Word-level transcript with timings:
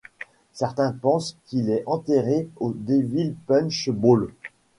Certains 0.53 0.93
pensent 0.93 1.37
qu'il 1.45 1.69
est 1.69 1.83
enterré 1.85 2.49
au 2.59 2.73
Devil's 2.75 3.35
Punch 3.45 3.91
Bowl. 3.91 4.31